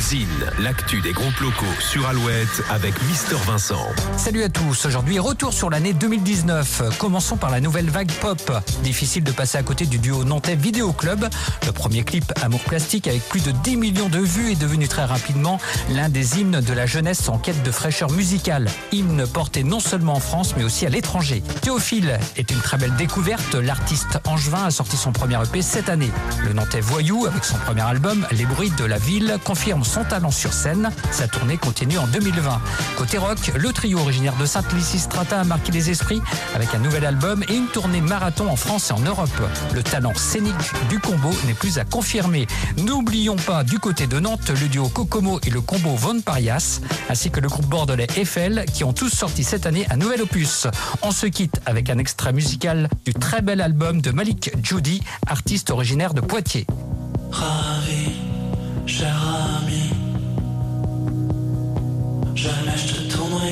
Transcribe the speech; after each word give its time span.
Zine, 0.00 0.28
l'actu 0.58 1.02
des 1.02 1.12
groupes 1.12 1.38
locaux 1.40 1.66
sur 1.78 2.08
Alouette 2.08 2.62
avec 2.70 2.94
Mister 3.02 3.36
Vincent. 3.46 3.86
Salut 4.16 4.42
à 4.42 4.48
tous, 4.48 4.86
aujourd'hui 4.86 5.18
retour 5.18 5.52
sur 5.52 5.68
l'année 5.68 5.92
2019. 5.92 6.96
Commençons 6.98 7.36
par 7.36 7.50
la 7.50 7.60
nouvelle 7.60 7.90
vague 7.90 8.10
pop. 8.12 8.50
Difficile 8.82 9.24
de 9.24 9.30
passer 9.30 9.58
à 9.58 9.62
côté 9.62 9.84
du 9.84 9.98
duo 9.98 10.24
nantais 10.24 10.56
Vidéo 10.56 10.92
Club. 10.94 11.28
Le 11.66 11.72
premier 11.72 12.02
clip 12.02 12.32
Amour 12.40 12.60
Plastique 12.60 13.08
avec 13.08 13.28
plus 13.28 13.44
de 13.44 13.50
10 13.50 13.76
millions 13.76 14.08
de 14.08 14.20
vues 14.20 14.52
est 14.52 14.60
devenu 14.60 14.88
très 14.88 15.04
rapidement 15.04 15.60
l'un 15.90 16.08
des 16.08 16.40
hymnes 16.40 16.62
de 16.62 16.72
la 16.72 16.86
jeunesse 16.86 17.28
en 17.28 17.36
quête 17.36 17.62
de 17.62 17.70
fraîcheur 17.70 18.10
musicale. 18.10 18.68
Hymne 18.92 19.26
porté 19.26 19.64
non 19.64 19.80
seulement 19.80 20.14
en 20.14 20.20
France 20.20 20.54
mais 20.56 20.64
aussi 20.64 20.86
à 20.86 20.88
l'étranger. 20.88 21.42
Théophile 21.60 22.18
est 22.36 22.50
une 22.50 22.60
très 22.60 22.78
belle 22.78 22.96
découverte. 22.96 23.54
L'artiste 23.54 24.18
angevin 24.26 24.64
a 24.64 24.70
sorti 24.70 24.96
son 24.96 25.12
premier 25.12 25.36
EP 25.42 25.60
cette 25.60 25.90
année. 25.90 26.10
Le 26.42 26.54
nantais 26.54 26.80
Voyou 26.80 27.26
avec 27.26 27.44
son 27.44 27.58
premier 27.58 27.82
album 27.82 28.26
Les 28.32 28.46
bruits 28.46 28.72
de 28.78 28.84
la 28.84 28.98
ville 28.98 29.36
confirme 29.44 29.84
son 29.90 30.04
talent 30.04 30.30
sur 30.30 30.52
scène. 30.52 30.92
Sa 31.10 31.26
tournée 31.26 31.56
continue 31.56 31.98
en 31.98 32.06
2020. 32.06 32.60
Côté 32.96 33.18
rock, 33.18 33.50
le 33.56 33.72
trio 33.72 33.98
originaire 33.98 34.36
de 34.36 34.46
Sainte-Lysistrata 34.46 35.40
a 35.40 35.44
marqué 35.44 35.72
les 35.72 35.90
esprits 35.90 36.22
avec 36.54 36.72
un 36.76 36.78
nouvel 36.78 37.04
album 37.04 37.42
et 37.48 37.56
une 37.56 37.66
tournée 37.66 38.00
marathon 38.00 38.48
en 38.48 38.54
France 38.54 38.90
et 38.90 38.92
en 38.92 39.00
Europe. 39.00 39.28
Le 39.74 39.82
talent 39.82 40.14
scénique 40.14 40.54
du 40.88 41.00
combo 41.00 41.30
n'est 41.44 41.54
plus 41.54 41.78
à 41.78 41.84
confirmer. 41.84 42.46
N'oublions 42.76 43.34
pas 43.34 43.64
du 43.64 43.80
côté 43.80 44.06
de 44.06 44.20
Nantes 44.20 44.50
le 44.50 44.68
duo 44.68 44.88
Kokomo 44.88 45.40
et 45.44 45.50
le 45.50 45.60
combo 45.60 45.96
Von 45.96 46.20
Parias, 46.20 46.80
ainsi 47.08 47.32
que 47.32 47.40
le 47.40 47.48
groupe 47.48 47.66
bordelais 47.66 48.06
Eiffel 48.16 48.66
qui 48.72 48.84
ont 48.84 48.92
tous 48.92 49.10
sorti 49.10 49.42
cette 49.42 49.66
année 49.66 49.86
un 49.90 49.96
nouvel 49.96 50.22
opus. 50.22 50.68
On 51.02 51.10
se 51.10 51.26
quitte 51.26 51.60
avec 51.66 51.90
un 51.90 51.98
extrait 51.98 52.32
musical 52.32 52.88
du 53.04 53.12
très 53.12 53.42
bel 53.42 53.60
album 53.60 54.00
de 54.00 54.12
Malik 54.12 54.52
Judy, 54.62 55.02
artiste 55.26 55.70
originaire 55.70 56.14
de 56.14 56.20
Poitiers. 56.20 56.66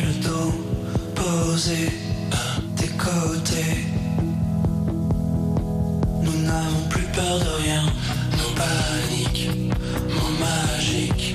Le 0.00 0.12
dos, 0.22 0.52
posé 1.14 1.90
à 2.30 2.60
tes 2.76 2.88
côtés. 2.88 3.84
Nous 6.22 6.38
n'avons 6.46 6.88
plus 6.88 7.06
peur 7.14 7.38
de 7.38 7.62
rien, 7.62 7.82
nos 8.38 8.52
paniques, 8.60 9.50
mots 10.14 10.36
magiques. 10.40 11.34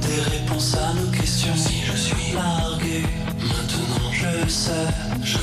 Des 0.00 0.20
réponses 0.30 0.76
à 0.76 0.94
nos 0.94 1.10
questions. 1.10 1.56
Si 1.56 1.82
je 1.84 1.96
suis 1.96 2.32
largué, 2.34 3.02
maintenant 3.40 4.10
je 4.12 4.48
sais, 4.48 4.88
je 5.22 5.38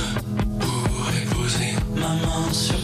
pourrais 0.58 1.24
poser 1.36 1.74
ma 1.94 2.08
main 2.08 2.52
sur 2.52 2.79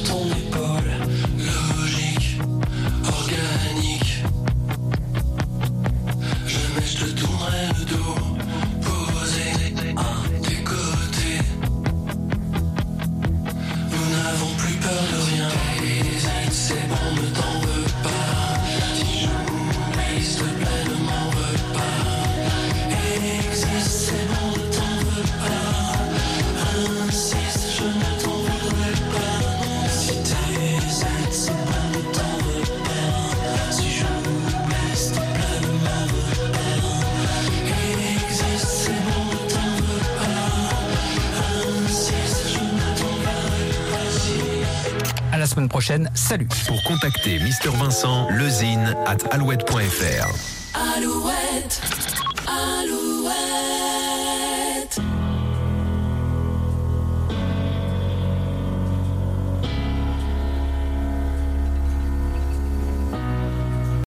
la 45.46 45.50
semaine 45.50 45.68
prochaine, 45.68 46.10
salut 46.14 46.48
Pour 46.66 46.82
contacter 46.82 47.38
Mister 47.38 47.68
Vincent, 47.68 48.28
lezine 48.30 48.96
at 49.06 49.18
alouette.fr. 49.30 50.26
Alouette, 50.74 51.80
Alouette. 52.48 53.06